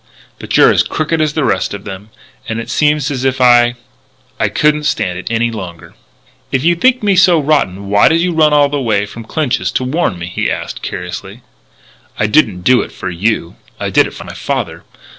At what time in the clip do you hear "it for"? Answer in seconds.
12.81-13.11, 14.07-14.23